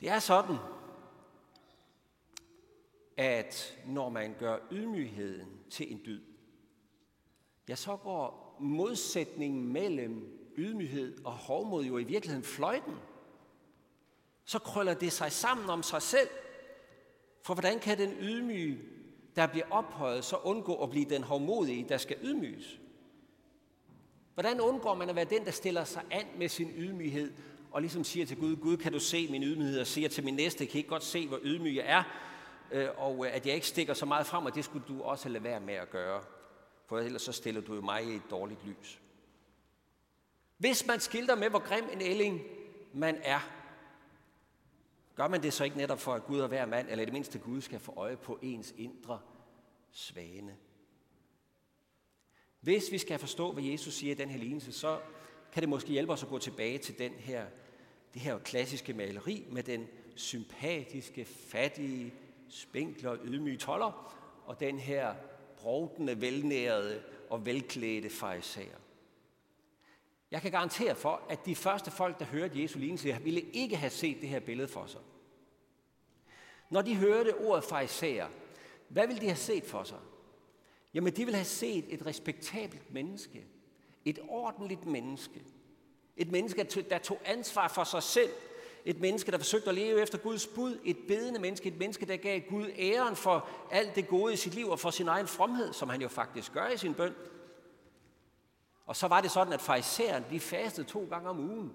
Det 0.00 0.08
er 0.08 0.18
sådan, 0.18 0.56
at 3.16 3.78
når 3.86 4.08
man 4.08 4.34
gør 4.38 4.58
ydmygheden 4.72 5.48
til 5.70 5.92
en 5.92 6.00
dyd, 6.06 6.20
ja, 7.68 7.74
så 7.74 7.96
går 7.96 8.56
modsætningen 8.60 9.72
mellem 9.72 10.40
ydmyghed 10.56 11.24
og 11.24 11.32
hovmod 11.32 11.84
jo 11.84 11.98
i 11.98 12.04
virkeligheden 12.04 12.44
fløjten. 12.44 12.94
Så 14.44 14.58
krøller 14.58 14.94
det 14.94 15.12
sig 15.12 15.32
sammen 15.32 15.70
om 15.70 15.82
sig 15.82 16.02
selv. 16.02 16.28
For 17.42 17.54
hvordan 17.54 17.78
kan 17.78 17.98
den 17.98 18.12
ydmyge, 18.20 18.78
der 19.36 19.46
bliver 19.46 19.66
ophøjet, 19.70 20.24
så 20.24 20.36
undgå 20.36 20.82
at 20.82 20.90
blive 20.90 21.04
den 21.04 21.22
hovmodige, 21.22 21.86
der 21.88 21.98
skal 21.98 22.16
ydmyges? 22.22 22.80
Hvordan 24.34 24.60
undgår 24.60 24.94
man 24.94 25.08
at 25.08 25.16
være 25.16 25.24
den, 25.24 25.44
der 25.44 25.50
stiller 25.50 25.84
sig 25.84 26.02
an 26.10 26.26
med 26.38 26.48
sin 26.48 26.72
ydmyghed, 26.76 27.32
og 27.70 27.80
ligesom 27.80 28.04
siger 28.04 28.26
til 28.26 28.36
Gud, 28.36 28.56
Gud, 28.56 28.76
kan 28.76 28.92
du 28.92 29.00
se 29.00 29.28
min 29.30 29.42
ydmyghed, 29.42 29.80
og 29.80 29.86
siger 29.86 30.08
til 30.08 30.24
min 30.24 30.34
næste, 30.34 30.66
kan 30.66 30.80
I 30.80 30.82
godt 30.82 31.04
se, 31.04 31.26
hvor 31.26 31.38
ydmyg 31.42 31.76
jeg 31.76 31.84
er? 31.86 32.02
Øh, 32.72 32.88
og 32.96 33.26
øh, 33.26 33.34
at 33.34 33.46
jeg 33.46 33.54
ikke 33.54 33.66
stikker 33.66 33.94
så 33.94 34.06
meget 34.06 34.26
frem, 34.26 34.46
og 34.46 34.54
det 34.54 34.64
skulle 34.64 34.84
du 34.88 35.02
også 35.02 35.28
lade 35.28 35.44
være 35.44 35.60
med 35.60 35.74
at 35.74 35.90
gøre. 35.90 36.22
For 36.86 36.98
ellers 36.98 37.22
så 37.22 37.32
stiller 37.32 37.60
du 37.60 37.74
jo 37.74 37.80
mig 37.80 38.04
i 38.04 38.14
et 38.14 38.22
dårligt 38.30 38.66
lys. 38.66 39.00
Hvis 40.58 40.86
man 40.86 41.00
skilter 41.00 41.34
med, 41.34 41.50
hvor 41.50 41.58
grim 41.58 41.84
en 41.92 42.00
ælling 42.00 42.40
man 42.92 43.20
er, 43.22 43.40
gør 45.16 45.28
man 45.28 45.42
det 45.42 45.52
så 45.52 45.64
ikke 45.64 45.76
netop 45.76 46.00
for, 46.00 46.14
at 46.14 46.24
Gud 46.24 46.40
og 46.40 46.48
hver 46.48 46.66
mand, 46.66 46.88
eller 46.88 47.02
i 47.02 47.04
det 47.04 47.12
mindste 47.12 47.38
Gud, 47.38 47.60
skal 47.60 47.80
få 47.80 47.92
øje 47.96 48.16
på 48.16 48.38
ens 48.42 48.74
indre 48.76 49.20
svane. 49.90 50.56
Hvis 52.60 52.92
vi 52.92 52.98
skal 52.98 53.18
forstå, 53.18 53.52
hvad 53.52 53.64
Jesus 53.64 53.94
siger 53.94 54.10
i 54.10 54.18
den 54.18 54.30
her 54.30 54.38
lignelse, 54.38 54.72
så 54.72 55.00
kan 55.52 55.60
det 55.60 55.68
måske 55.68 55.88
hjælpe 55.88 56.12
os 56.12 56.22
at 56.22 56.28
gå 56.28 56.38
tilbage 56.38 56.78
til 56.78 56.98
den 56.98 57.12
her, 57.12 57.46
det 58.14 58.22
her 58.22 58.38
klassiske 58.38 58.92
maleri 58.92 59.46
med 59.50 59.62
den 59.62 59.88
sympatiske, 60.14 61.24
fattige, 61.24 62.14
spinkle 62.50 63.10
og 63.10 63.18
ydmyge 63.24 63.58
toller, 63.58 64.16
og 64.46 64.60
den 64.60 64.78
her 64.78 65.14
brovdende, 65.56 66.20
velnærede 66.20 67.02
og 67.30 67.46
velklædte 67.46 68.10
fariserer. 68.10 68.78
Jeg 70.30 70.42
kan 70.42 70.50
garantere 70.50 70.94
for, 70.94 71.22
at 71.28 71.46
de 71.46 71.54
første 71.54 71.90
folk, 71.90 72.18
der 72.18 72.24
hørte 72.24 72.62
Jesu 72.62 72.78
lignelse, 72.78 73.18
ville 73.22 73.40
ikke 73.40 73.76
have 73.76 73.90
set 73.90 74.20
det 74.20 74.28
her 74.28 74.40
billede 74.40 74.68
for 74.68 74.86
sig. 74.86 75.00
Når 76.70 76.82
de 76.82 76.96
hørte 76.96 77.36
ordet 77.36 77.64
fariserer, 77.64 78.28
hvad 78.88 79.06
ville 79.06 79.20
de 79.20 79.26
have 79.26 79.36
set 79.36 79.64
for 79.64 79.84
sig? 79.84 79.98
Jamen, 80.94 81.16
de 81.16 81.24
ville 81.24 81.36
have 81.36 81.44
set 81.44 81.84
et 81.88 82.06
respektabelt 82.06 82.92
menneske. 82.92 83.44
Et 84.04 84.18
ordentligt 84.28 84.86
menneske. 84.86 85.42
Et 86.16 86.30
menneske, 86.30 86.62
der 86.90 86.98
tog 86.98 87.20
ansvar 87.24 87.68
for 87.68 87.84
sig 87.84 88.02
selv. 88.02 88.30
Et 88.84 89.00
menneske, 89.00 89.30
der 89.30 89.38
forsøgte 89.38 89.68
at 89.68 89.74
leve 89.74 90.02
efter 90.02 90.18
Guds 90.18 90.46
bud. 90.46 90.78
Et 90.84 90.98
bedende 91.08 91.40
menneske. 91.40 91.68
Et 91.68 91.78
menneske, 91.78 92.06
der 92.06 92.16
gav 92.16 92.40
Gud 92.40 92.66
æren 92.78 93.16
for 93.16 93.48
alt 93.70 93.94
det 93.94 94.08
gode 94.08 94.32
i 94.32 94.36
sit 94.36 94.54
liv 94.54 94.68
og 94.68 94.78
for 94.78 94.90
sin 94.90 95.08
egen 95.08 95.26
fromhed, 95.26 95.72
som 95.72 95.88
han 95.88 96.02
jo 96.02 96.08
faktisk 96.08 96.52
gør 96.52 96.68
i 96.68 96.76
sin 96.76 96.94
bøn. 96.94 97.14
Og 98.86 98.96
så 98.96 99.08
var 99.08 99.20
det 99.20 99.30
sådan, 99.30 99.52
at 99.52 99.60
farisæerne, 99.60 100.26
de 100.30 100.40
fastede 100.40 100.86
to 100.86 101.06
gange 101.10 101.28
om 101.28 101.38
ugen. 101.38 101.72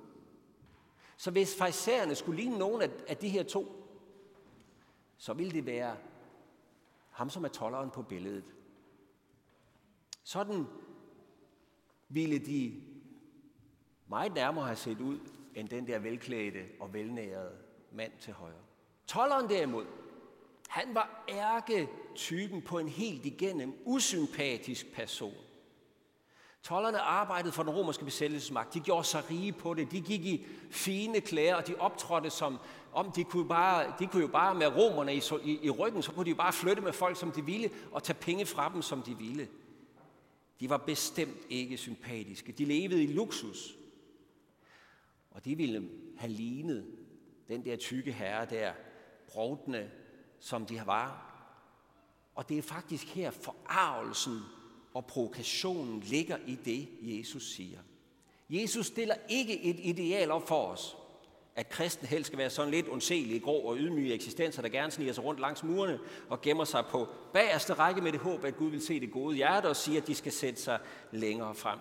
Så 1.17 1.31
hvis 1.31 1.57
farisæerne 1.57 2.15
skulle 2.15 2.41
ligne 2.41 2.57
nogen 2.57 2.81
af, 2.81 2.89
af 3.07 3.17
de 3.17 3.29
her 3.29 3.43
to, 3.43 3.87
så 5.17 5.33
ville 5.33 5.51
det 5.51 5.65
være 5.65 5.97
ham, 7.11 7.29
som 7.29 7.43
er 7.43 7.49
tolleren 7.49 7.89
på 7.89 8.01
billedet. 8.01 8.43
Sådan 10.23 10.65
ville 12.09 12.39
de 12.39 12.83
meget 14.07 14.33
nærmere 14.33 14.65
have 14.65 14.75
set 14.75 15.01
ud, 15.01 15.19
end 15.55 15.69
den 15.69 15.87
der 15.87 15.99
velklædte 15.99 16.63
og 16.79 16.93
velnærede 16.93 17.51
mand 17.91 18.11
til 18.19 18.33
højre. 18.33 18.53
Tolleren 19.07 19.49
derimod, 19.49 19.85
han 20.69 20.95
var 20.95 21.25
ærketypen 21.29 22.61
på 22.61 22.79
en 22.79 22.89
helt 22.89 23.25
igennem 23.25 23.73
usympatisk 23.85 24.93
person. 24.93 25.33
Tollerne 26.63 26.99
arbejdede 26.99 27.53
for 27.53 27.63
den 27.63 27.71
romerske 27.71 28.05
besættelsesmagt. 28.05 28.73
De 28.73 28.79
gjorde 28.79 29.07
sig 29.07 29.29
rige 29.29 29.51
på 29.51 29.73
det. 29.73 29.91
De 29.91 30.01
gik 30.01 30.25
i 30.25 30.45
fine 30.71 31.21
klæder, 31.21 31.55
og 31.55 31.67
de 31.67 31.75
optrådte 31.75 32.29
som 32.29 32.57
om 32.93 33.11
de 33.11 33.23
kunne, 33.23 33.47
bare, 33.47 33.93
de 33.99 34.07
kunne 34.07 34.21
jo 34.21 34.27
bare 34.27 34.55
med 34.55 34.67
romerne 34.67 35.15
i, 35.15 35.21
i, 35.43 35.59
i 35.65 35.69
ryggen, 35.69 36.01
så 36.01 36.11
kunne 36.11 36.25
de 36.25 36.29
jo 36.29 36.35
bare 36.35 36.53
flytte 36.53 36.81
med 36.81 36.93
folk, 36.93 37.17
som 37.17 37.31
de 37.31 37.45
ville, 37.45 37.69
og 37.91 38.03
tage 38.03 38.17
penge 38.21 38.45
fra 38.45 38.71
dem, 38.73 38.81
som 38.81 39.01
de 39.01 39.17
ville. 39.17 39.47
De 40.59 40.69
var 40.69 40.77
bestemt 40.77 41.37
ikke 41.49 41.77
sympatiske. 41.77 42.51
De 42.51 42.65
levede 42.65 43.03
i 43.03 43.13
luksus. 43.13 43.75
Og 45.35 45.45
de 45.45 45.55
ville 45.55 45.89
have 46.17 46.31
lignet 46.31 46.85
den 47.47 47.65
der 47.65 47.75
tykke 47.75 48.11
herre 48.11 48.45
der, 48.45 48.73
brovdende, 49.27 49.89
som 50.39 50.65
de 50.65 50.81
var. 50.85 51.31
Og 52.35 52.49
det 52.49 52.57
er 52.57 52.61
faktisk 52.61 53.07
her 53.07 53.31
forarvelsen 53.31 54.39
og 54.93 55.05
provokationen 55.05 55.99
ligger 55.99 56.37
i 56.45 56.55
det, 56.65 56.89
Jesus 57.01 57.53
siger. 57.55 57.79
Jesus 58.49 58.85
stiller 58.85 59.15
ikke 59.29 59.63
et 59.63 59.79
ideal 59.79 60.31
op 60.31 60.47
for 60.47 60.67
os, 60.67 60.97
at 61.55 61.69
kristen 61.69 62.07
helst 62.07 62.27
skal 62.27 62.37
være 62.37 62.49
sådan 62.49 62.71
lidt 62.71 62.89
ondselige, 62.89 63.39
grå 63.39 63.59
og 63.59 63.77
ydmyge 63.77 64.13
eksistenser, 64.13 64.61
der 64.61 64.69
gerne 64.69 64.91
sniger 64.91 65.13
sig 65.13 65.23
rundt 65.23 65.39
langs 65.39 65.63
murene 65.63 65.99
og 66.29 66.41
gemmer 66.41 66.63
sig 66.65 66.85
på 66.89 67.07
bagerste 67.33 67.73
række 67.73 68.01
med 68.01 68.11
det 68.11 68.19
håb, 68.19 68.43
at 68.43 68.57
Gud 68.57 68.69
vil 68.69 68.81
se 68.81 68.99
det 68.99 69.11
gode 69.11 69.35
hjerte 69.35 69.69
og 69.69 69.75
sige, 69.75 69.97
at 69.97 70.07
de 70.07 70.15
skal 70.15 70.31
sætte 70.31 70.61
sig 70.61 70.79
længere 71.11 71.55
frem. 71.55 71.79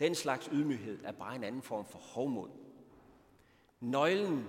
Den 0.00 0.14
slags 0.14 0.48
ydmyghed 0.52 0.98
er 1.04 1.12
bare 1.12 1.36
en 1.36 1.44
anden 1.44 1.62
form 1.62 1.86
for 1.86 1.98
hovmod. 1.98 2.48
Nøglen 3.80 4.46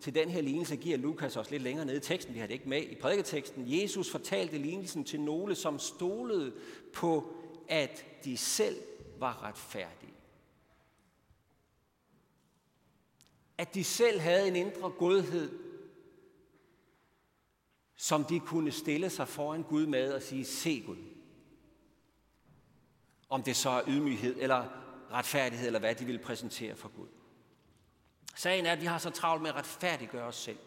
til 0.00 0.14
den 0.14 0.30
her 0.30 0.40
lignelse 0.40 0.76
giver 0.76 0.98
Lukas 0.98 1.36
også 1.36 1.50
lidt 1.50 1.62
længere 1.62 1.86
nede 1.86 1.96
i 1.96 2.00
teksten. 2.00 2.34
Vi 2.34 2.38
har 2.38 2.46
det 2.46 2.54
ikke 2.54 2.68
med 2.68 2.82
i 2.82 2.94
prædiketeksten. 2.94 3.64
Jesus 3.66 4.10
fortalte 4.10 4.58
lignelsen 4.58 5.04
til 5.04 5.20
nogle, 5.20 5.54
som 5.54 5.78
stolede 5.78 6.54
på, 6.94 7.34
at 7.68 8.06
de 8.24 8.36
selv 8.36 8.76
var 9.18 9.42
retfærdige. 9.42 10.12
At 13.58 13.74
de 13.74 13.84
selv 13.84 14.20
havde 14.20 14.48
en 14.48 14.56
indre 14.56 14.90
godhed, 14.90 15.58
som 17.96 18.24
de 18.24 18.40
kunne 18.40 18.72
stille 18.72 19.10
sig 19.10 19.28
foran 19.28 19.62
Gud 19.62 19.86
med 19.86 20.12
og 20.12 20.22
sige, 20.22 20.44
se 20.44 20.82
Gud. 20.86 20.96
Om 23.28 23.42
det 23.42 23.56
så 23.56 23.70
er 23.70 23.82
ydmyghed 23.88 24.36
eller 24.38 24.81
retfærdighed, 25.12 25.66
eller 25.66 25.80
hvad 25.80 25.94
de 25.94 26.04
vil 26.04 26.18
præsentere 26.18 26.76
for 26.76 26.88
Gud. 26.88 27.08
Sagen 28.36 28.66
er, 28.66 28.72
at 28.72 28.80
vi 28.80 28.86
har 28.86 28.98
så 28.98 29.10
travlt 29.10 29.42
med 29.42 29.50
at 29.50 29.56
retfærdiggøre 29.56 30.24
os 30.24 30.36
selv. 30.36 30.58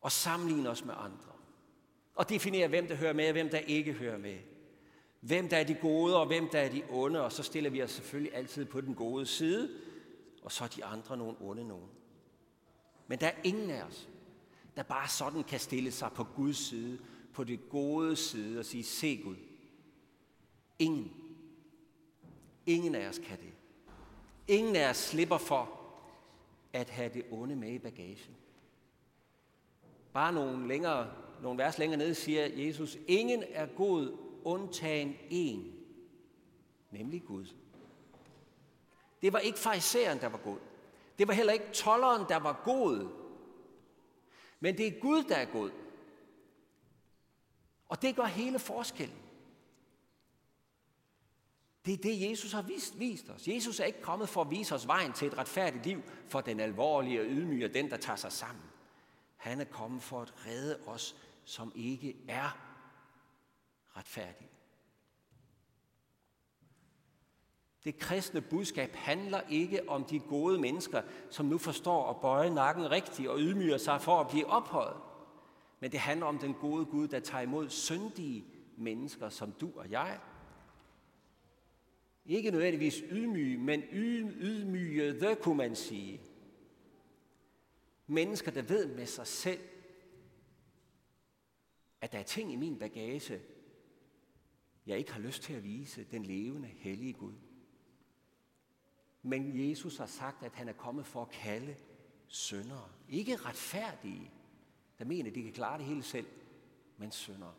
Og 0.00 0.12
sammenligne 0.12 0.70
os 0.70 0.84
med 0.84 0.94
andre. 0.96 1.32
Og 2.14 2.28
definere, 2.28 2.68
hvem 2.68 2.86
der 2.86 2.94
hører 2.94 3.12
med, 3.12 3.26
og 3.26 3.32
hvem 3.32 3.48
der 3.48 3.58
ikke 3.58 3.92
hører 3.92 4.18
med. 4.18 4.38
Hvem 5.20 5.48
der 5.48 5.56
er 5.56 5.64
de 5.64 5.74
gode, 5.74 6.20
og 6.20 6.26
hvem 6.26 6.48
der 6.48 6.58
er 6.60 6.68
de 6.68 6.82
onde. 6.90 7.24
Og 7.24 7.32
så 7.32 7.42
stiller 7.42 7.70
vi 7.70 7.82
os 7.82 7.90
selvfølgelig 7.90 8.34
altid 8.34 8.64
på 8.64 8.80
den 8.80 8.94
gode 8.94 9.26
side, 9.26 9.70
og 10.42 10.52
så 10.52 10.64
er 10.64 10.68
de 10.68 10.84
andre 10.84 11.16
nogle 11.16 11.36
onde 11.40 11.68
nogen. 11.68 11.90
Men 13.06 13.20
der 13.20 13.26
er 13.26 13.40
ingen 13.44 13.70
af 13.70 13.82
os, 13.82 14.08
der 14.76 14.82
bare 14.82 15.08
sådan 15.08 15.44
kan 15.44 15.60
stille 15.60 15.92
sig 15.92 16.10
på 16.14 16.24
Guds 16.24 16.56
side, 16.56 16.98
på 17.32 17.44
det 17.44 17.68
gode 17.68 18.16
side 18.16 18.58
og 18.58 18.64
sige, 18.64 18.84
se 18.84 19.20
Gud. 19.24 19.36
Ingen. 20.78 21.21
Ingen 22.66 22.94
af 22.94 23.08
os 23.08 23.18
kan 23.18 23.38
det. 23.38 23.52
Ingen 24.48 24.76
af 24.76 24.90
os 24.90 24.96
slipper 24.96 25.38
for 25.38 25.78
at 26.72 26.90
have 26.90 27.14
det 27.14 27.24
onde 27.30 27.56
med 27.56 27.72
i 27.72 27.78
bagagen. 27.78 28.36
Bare 30.12 30.32
nogle, 30.32 30.68
længere, 30.68 31.12
nogle 31.42 31.58
vers 31.58 31.78
længere 31.78 31.98
nede 31.98 32.14
siger 32.14 32.46
Jesus, 32.46 32.98
ingen 33.08 33.44
er 33.48 33.66
god 33.66 34.18
undtagen 34.44 35.16
en, 35.30 35.72
nemlig 36.90 37.24
Gud. 37.24 37.46
Det 39.22 39.32
var 39.32 39.38
ikke 39.38 39.58
farisæeren, 39.58 40.20
der 40.20 40.26
var 40.26 40.38
god. 40.38 40.58
Det 41.18 41.28
var 41.28 41.34
heller 41.34 41.52
ikke 41.52 41.72
tolleren, 41.72 42.26
der 42.28 42.36
var 42.36 42.62
god. 42.64 43.08
Men 44.60 44.78
det 44.78 44.86
er 44.86 45.00
Gud, 45.00 45.22
der 45.22 45.36
er 45.36 45.44
god. 45.44 45.70
Og 47.88 48.02
det 48.02 48.16
gør 48.16 48.24
hele 48.24 48.58
forskellen. 48.58 49.21
Det 51.84 51.94
er 51.94 51.98
det, 51.98 52.30
Jesus 52.30 52.52
har 52.52 52.62
vist, 52.62 52.98
vist 52.98 53.30
os. 53.30 53.48
Jesus 53.48 53.80
er 53.80 53.84
ikke 53.84 54.02
kommet 54.02 54.28
for 54.28 54.40
at 54.40 54.50
vise 54.50 54.74
os 54.74 54.86
vejen 54.86 55.12
til 55.12 55.28
et 55.28 55.38
retfærdigt 55.38 55.86
liv 55.86 56.02
for 56.28 56.40
den 56.40 56.60
alvorlige 56.60 57.20
og 57.20 57.26
ydmyge 57.26 57.64
og 57.64 57.74
den, 57.74 57.90
der 57.90 57.96
tager 57.96 58.16
sig 58.16 58.32
sammen. 58.32 58.64
Han 59.36 59.60
er 59.60 59.64
kommet 59.64 60.02
for 60.02 60.20
at 60.20 60.34
redde 60.46 60.78
os, 60.86 61.16
som 61.44 61.72
ikke 61.74 62.16
er 62.28 62.58
retfærdige. 63.96 64.48
Det 67.84 67.98
kristne 67.98 68.40
budskab 68.40 68.94
handler 68.94 69.40
ikke 69.48 69.88
om 69.88 70.04
de 70.04 70.20
gode 70.20 70.58
mennesker, 70.58 71.02
som 71.30 71.46
nu 71.46 71.58
forstår 71.58 72.10
at 72.10 72.20
bøje 72.20 72.50
nakken 72.50 72.90
rigtigt 72.90 73.28
og 73.28 73.38
ydmyger 73.38 73.78
sig 73.78 74.02
for 74.02 74.20
at 74.20 74.28
blive 74.28 74.46
ophøjet. 74.46 74.96
Men 75.80 75.92
det 75.92 76.00
handler 76.00 76.26
om 76.26 76.38
den 76.38 76.54
gode 76.54 76.84
Gud, 76.84 77.08
der 77.08 77.20
tager 77.20 77.42
imod 77.42 77.70
syndige 77.70 78.44
mennesker 78.76 79.28
som 79.28 79.52
du 79.52 79.70
og 79.76 79.90
jeg, 79.90 80.20
ikke 82.26 82.50
nødvendigvis 82.50 83.02
ydmyge, 83.10 83.58
men 83.58 83.82
ydmygede, 83.92 85.36
kunne 85.42 85.56
man 85.56 85.76
sige. 85.76 86.20
Mennesker, 88.06 88.50
der 88.50 88.62
ved 88.62 88.86
med 88.86 89.06
sig 89.06 89.26
selv, 89.26 89.60
at 92.00 92.12
der 92.12 92.18
er 92.18 92.22
ting 92.22 92.52
i 92.52 92.56
min 92.56 92.78
bagage, 92.78 93.40
jeg 94.86 94.98
ikke 94.98 95.12
har 95.12 95.20
lyst 95.20 95.42
til 95.42 95.52
at 95.52 95.64
vise 95.64 96.04
den 96.04 96.22
levende, 96.22 96.68
hellige 96.68 97.12
Gud. 97.12 97.34
Men 99.22 99.68
Jesus 99.68 99.96
har 99.96 100.06
sagt, 100.06 100.42
at 100.42 100.52
han 100.52 100.68
er 100.68 100.72
kommet 100.72 101.06
for 101.06 101.22
at 101.22 101.30
kalde 101.30 101.76
syndere. 102.26 102.88
Ikke 103.08 103.36
retfærdige, 103.36 104.30
der 104.98 105.04
mener, 105.04 105.30
at 105.30 105.34
de 105.34 105.42
kan 105.42 105.52
klare 105.52 105.78
det 105.78 105.86
hele 105.86 106.02
selv, 106.02 106.26
men 106.96 107.10
syndere. 107.10 107.54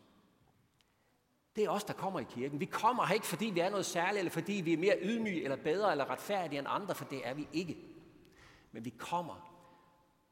Det 1.56 1.64
er 1.64 1.70
os, 1.70 1.84
der 1.84 1.92
kommer 1.92 2.20
i 2.20 2.24
kirken. 2.24 2.60
Vi 2.60 2.64
kommer 2.64 3.06
her 3.06 3.14
ikke, 3.14 3.26
fordi 3.26 3.46
vi 3.46 3.60
er 3.60 3.70
noget 3.70 3.86
særligt, 3.86 4.18
eller 4.18 4.30
fordi 4.30 4.52
vi 4.52 4.72
er 4.72 4.78
mere 4.78 4.98
ydmyge, 5.02 5.42
eller 5.42 5.56
bedre, 5.56 5.90
eller 5.90 6.10
retfærdige 6.10 6.58
end 6.58 6.68
andre, 6.70 6.94
for 6.94 7.04
det 7.04 7.28
er 7.28 7.34
vi 7.34 7.48
ikke. 7.52 7.78
Men 8.72 8.84
vi 8.84 8.90
kommer, 8.90 9.54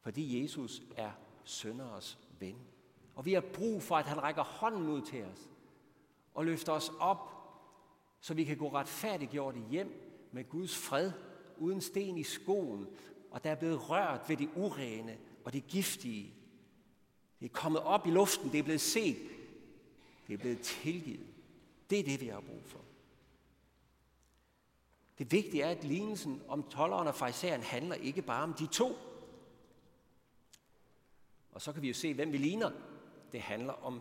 fordi 0.00 0.42
Jesus 0.42 0.82
er 0.96 1.10
sønderes 1.44 2.18
ven. 2.40 2.56
Og 3.14 3.24
vi 3.24 3.32
har 3.32 3.40
brug 3.40 3.82
for, 3.82 3.96
at 3.96 4.06
han 4.06 4.22
rækker 4.22 4.42
hånden 4.42 4.88
ud 4.88 5.02
til 5.02 5.24
os, 5.24 5.50
og 6.34 6.44
løfter 6.44 6.72
os 6.72 6.92
op, 7.00 7.28
så 8.20 8.34
vi 8.34 8.44
kan 8.44 8.56
gå 8.56 8.68
retfærdiggjort 8.68 9.54
hjem 9.70 10.18
med 10.32 10.48
Guds 10.48 10.76
fred, 10.76 11.12
uden 11.56 11.80
sten 11.80 12.18
i 12.18 12.22
skoen, 12.22 12.86
og 13.30 13.44
der 13.44 13.50
er 13.50 13.54
blevet 13.54 13.90
rørt 13.90 14.28
ved 14.28 14.36
det 14.36 14.48
urene 14.56 15.18
og 15.44 15.52
det 15.52 15.66
giftige. 15.66 16.34
Det 17.40 17.46
er 17.46 17.52
kommet 17.52 17.82
op 17.82 18.06
i 18.06 18.10
luften, 18.10 18.52
det 18.52 18.58
er 18.58 18.62
blevet 18.62 18.80
set, 18.80 19.16
det 20.26 20.34
er 20.34 20.38
blevet 20.38 20.60
tilgivet. 20.60 21.26
Det 21.90 21.98
er 22.00 22.04
det, 22.04 22.20
vi 22.20 22.26
har 22.26 22.40
brug 22.40 22.62
for. 22.64 22.80
Det 25.18 25.32
vigtige 25.32 25.62
er, 25.62 25.70
at 25.70 25.84
lignelsen 25.84 26.42
om 26.48 26.62
tolleren 26.62 27.08
og 27.08 27.14
farisæeren 27.14 27.62
handler 27.62 27.94
ikke 27.94 28.22
bare 28.22 28.42
om 28.42 28.54
de 28.54 28.66
to. 28.66 28.96
Og 31.52 31.62
så 31.62 31.72
kan 31.72 31.82
vi 31.82 31.88
jo 31.88 31.94
se, 31.94 32.14
hvem 32.14 32.32
vi 32.32 32.38
ligner. 32.38 32.70
det 33.32 33.40
handler 33.40 33.72
om 33.72 34.00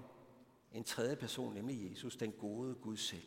en 0.74 0.84
tredje 0.84 1.16
person, 1.16 1.54
nemlig 1.54 1.92
Jesus, 1.92 2.16
den 2.16 2.32
gode 2.32 2.76
Gud 2.76 2.98
selv. 2.98 3.22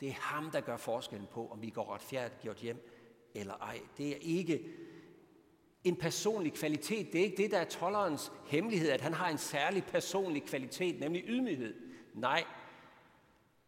Det 0.00 0.08
er 0.08 0.12
ham, 0.12 0.50
der 0.50 0.60
gør 0.60 0.76
forskellen 0.76 1.26
på, 1.30 1.48
om 1.48 1.62
vi 1.62 1.70
går 1.70 1.94
retfærdigt 1.94 2.60
hjem 2.60 2.88
eller 3.34 3.54
ej. 3.54 3.80
Det 3.98 4.12
er 4.12 4.18
ikke 4.20 4.68
en 5.84 5.96
personlig 5.96 6.52
kvalitet. 6.52 7.12
Det 7.12 7.20
er 7.20 7.24
ikke 7.24 7.42
det, 7.42 7.50
der 7.50 7.58
er 7.58 7.64
tollerens 7.64 8.32
hemmelighed, 8.46 8.90
at 8.90 9.00
han 9.00 9.12
har 9.12 9.28
en 9.28 9.38
særlig 9.38 9.84
personlig 9.84 10.44
kvalitet, 10.44 11.00
nemlig 11.00 11.24
ydmyghed. 11.26 11.74
Nej, 12.14 12.44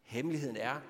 hemmeligheden 0.03 0.57
er, 0.57 0.81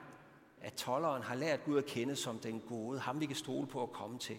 at 0.61 0.75
tolleren 0.75 1.23
har 1.23 1.35
lært 1.35 1.65
Gud 1.65 1.79
at 1.79 1.87
kende 1.87 2.17
som 2.17 2.39
den 2.39 2.61
gode, 2.61 2.99
ham 2.99 3.21
vi 3.21 3.27
kan 3.27 3.37
stole 3.37 3.67
på 3.67 3.83
at 3.83 3.93
komme 3.93 4.19
til. 4.19 4.39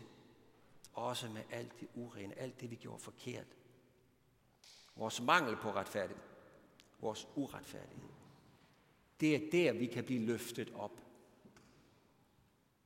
Også 0.94 1.30
med 1.30 1.42
alt 1.52 1.80
det 1.80 1.88
urene, 1.96 2.40
alt 2.40 2.62
det 2.62 2.72
vi 2.72 2.76
gjorde 2.76 3.04
forkert. 3.04 3.48
Vores 4.96 5.22
mangel 5.22 5.56
på 5.56 5.72
retfærdighed, 5.72 6.24
vores 7.02 7.28
uretfærdighed. 7.36 8.10
Det 9.20 9.36
er 9.36 9.52
der, 9.52 9.74
vi 9.74 9.86
kan 9.86 10.04
blive 10.04 10.26
løftet 10.26 10.72
op 10.76 11.02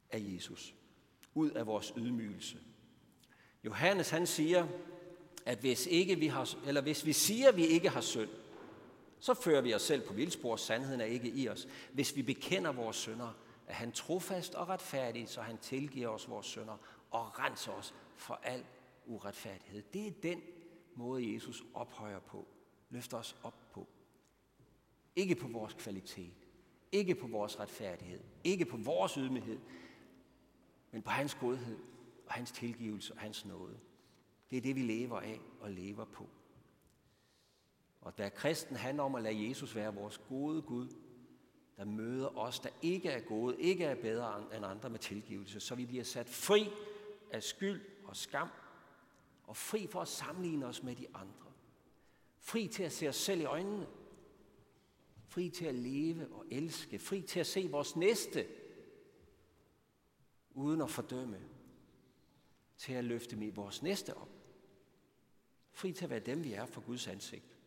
af 0.10 0.20
Jesus. 0.22 0.76
Ud 1.34 1.52
af 1.52 1.68
vores 1.68 1.94
ydmygelse. 1.98 2.60
Johannes 3.64 4.10
han 4.10 4.28
siger, 4.28 4.68
at 5.46 5.60
hvis, 5.60 5.86
ikke 5.86 6.16
vi 6.16 6.28
har, 6.28 6.56
eller 6.68 6.82
hvis 6.82 7.06
vi 7.06 7.14
siger, 7.14 7.50
at 7.50 7.56
vi 7.56 7.66
ikke 7.66 7.90
har 7.90 8.02
synd, 8.02 8.30
så 9.20 9.34
fører 9.34 9.62
vi 9.62 9.74
os 9.74 9.82
selv 9.82 10.08
på 10.08 10.14
vildspor. 10.14 10.56
Sandheden 10.56 11.02
er 11.02 11.06
ikke 11.06 11.30
i 11.30 11.50
os. 11.50 11.68
Hvis 11.94 12.16
vi 12.16 12.22
bekender 12.22 12.72
vores 12.72 12.96
synder, 12.96 13.34
er 13.68 13.74
han 13.74 13.92
trofast 13.92 14.56
og 14.56 14.70
retfærdig, 14.70 15.30
så 15.30 15.42
han 15.42 15.58
tilgiver 15.58 16.08
os 16.08 16.30
vores 16.30 16.46
synder 16.46 16.78
og 17.12 17.40
renser 17.40 17.72
os 17.72 17.94
for 18.16 18.40
al 18.44 18.66
uretfærdighed. 19.06 19.84
Det 19.94 20.08
er 20.08 20.12
den 20.24 20.42
måde, 20.96 21.34
Jesus 21.34 21.64
ophøjer 21.74 22.20
på, 22.20 22.48
løfter 22.90 23.18
os 23.18 23.36
op 23.44 23.72
på. 23.72 23.88
Ikke 25.16 25.36
på 25.36 25.48
vores 25.48 25.74
kvalitet, 25.74 26.34
ikke 26.92 27.16
på 27.16 27.28
vores 27.28 27.60
retfærdighed, 27.60 28.20
ikke 28.44 28.66
på 28.66 28.78
vores 28.78 29.14
ydmyghed, 29.14 29.60
men 30.92 31.02
på 31.02 31.10
hans 31.10 31.36
godhed 31.36 31.78
og 32.26 32.34
hans 32.34 32.52
tilgivelse 32.52 33.14
og 33.14 33.20
hans 33.20 33.46
nåde. 33.46 33.80
Det 34.50 34.58
er 34.58 34.62
det, 34.62 34.76
vi 34.76 34.82
lever 34.82 35.20
af 35.20 35.40
og 35.60 35.72
lever 35.72 36.06
på. 36.06 36.30
Og 38.10 38.18
da 38.18 38.30
kristen 38.30 38.76
handler 38.76 39.04
om 39.04 39.16
at 39.16 39.24
lade 39.24 39.50
Jesus 39.50 39.76
være 39.76 39.96
vores 39.96 40.18
gode 40.18 40.62
Gud, 40.62 40.88
der 41.78 41.86
møder 41.86 42.38
os, 42.38 42.60
der 42.60 42.70
ikke 42.82 43.10
er 43.10 43.20
gode, 43.20 43.62
ikke 43.62 43.84
er 43.86 43.96
bedre 43.96 44.56
end 44.56 44.66
andre 44.66 44.90
med 44.90 45.00
tilgivelse, 45.00 45.60
så 45.60 45.76
vi 45.76 45.86
bliver 45.86 46.04
sat 46.04 46.30
fri 46.30 46.70
af 47.32 47.44
skyld 47.44 47.82
og 48.06 48.16
skam, 48.18 48.50
og 49.44 49.58
fri 49.58 49.88
for 49.88 50.02
at 50.02 50.08
sammenligne 50.08 50.66
os 50.66 50.84
med 50.84 50.96
de 50.96 51.08
andre. 51.14 51.52
Fri 52.40 52.68
til 52.68 52.84
at 52.84 52.92
se 52.92 53.10
os 53.10 53.16
selv 53.16 53.42
i 53.42 53.46
øjnene. 53.46 53.88
Fri 55.28 55.50
til 55.50 55.66
at 55.66 55.76
leve 55.76 56.28
og 56.34 56.46
elske. 56.52 57.00
Fri 57.00 57.22
til 57.22 57.40
at 57.40 57.48
se 57.48 57.68
vores 57.72 57.96
næste, 57.96 58.48
uden 60.52 60.82
at 60.82 60.90
fordømme. 60.90 61.40
Til 62.78 62.94
at 62.94 63.04
løfte 63.04 63.36
med 63.36 63.52
vores 63.52 63.82
næste 63.84 64.18
op. 64.18 64.30
Fri 65.72 65.92
til 65.92 66.04
at 66.04 66.10
være 66.10 66.20
dem, 66.20 66.44
vi 66.44 66.54
er 66.54 66.66
for 66.66 66.82
Guds 66.82 67.08
ansigt. 67.08 67.59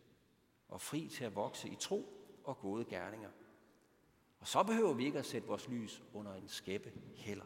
Og 0.73 0.81
fri 0.81 1.07
til 1.07 1.23
at 1.23 1.35
vokse 1.35 1.69
i 1.69 1.75
tro 1.75 2.05
og 2.43 2.59
gode 2.59 2.85
gerninger. 2.85 3.29
Og 4.39 4.47
så 4.47 4.63
behøver 4.63 4.93
vi 4.93 5.05
ikke 5.05 5.19
at 5.19 5.25
sætte 5.25 5.47
vores 5.47 5.67
lys 5.67 6.03
under 6.13 6.33
en 6.33 6.47
skæppe 6.47 6.91
heller. 7.15 7.45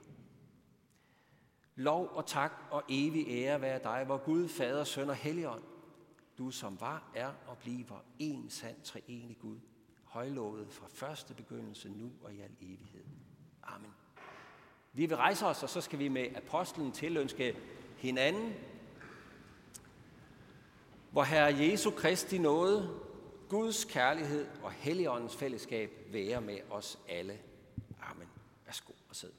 Lov 1.75 2.10
og 2.13 2.25
tak 2.25 2.51
og 2.72 2.84
evig 2.89 3.25
ære 3.29 3.62
være 3.62 3.79
dig, 3.84 4.03
hvor 4.05 4.17
Gud, 4.17 4.48
Fader, 4.48 4.84
Søn 4.84 5.10
og 5.10 5.15
Helligånd, 5.15 5.63
du 6.38 6.51
som 6.51 6.81
var, 6.81 7.12
er 7.15 7.34
og 7.48 7.57
bliver 7.57 8.03
en 8.19 8.50
sand 8.50 8.81
treenig 8.84 9.38
Gud, 9.39 9.60
højlovet 10.03 10.74
fra 10.74 10.88
første 10.89 11.34
begyndelse 11.34 11.89
nu 11.89 12.12
og 12.24 12.34
i 12.34 12.41
al 12.41 12.55
evighed. 12.62 13.05
Amen. 13.63 13.93
Vi 14.93 15.05
vil 15.05 15.17
rejse 15.17 15.46
os, 15.46 15.63
og 15.63 15.69
så 15.69 15.81
skal 15.81 16.00
vi 16.00 16.07
med 16.07 16.35
apostlen 16.35 16.92
tilønske 16.92 17.57
hinanden, 17.98 18.53
hvor 21.11 21.24
Herre 21.24 21.57
Jesu 21.57 21.92
Kristi 21.92 22.37
nåde, 22.37 23.06
Guds 23.50 23.86
kærlighed 23.86 24.48
og 24.64 24.72
Helligåndens 24.72 25.36
fællesskab 25.36 25.92
være 26.12 26.42
med 26.42 26.60
os 26.70 27.00
alle. 27.10 27.40
Amen. 28.01 28.27
Værsgo 28.66 28.94
og 29.10 29.16
sid. 29.16 29.31